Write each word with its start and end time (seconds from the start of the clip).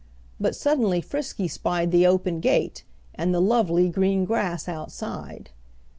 But 0.39 0.55
suddenly 0.55 0.99
Frisky 0.99 1.47
spied 1.47 1.91
the 1.91 2.07
open 2.07 2.39
gate 2.39 2.83
and 3.13 3.31
the 3.35 3.39
lovely 3.39 3.87
green 3.87 4.25
grass 4.25 4.67
outside. 4.67 5.51